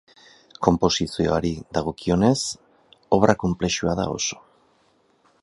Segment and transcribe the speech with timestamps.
[0.67, 2.39] Konposizioari dagokionez,
[3.19, 4.43] obra konplexua da oso.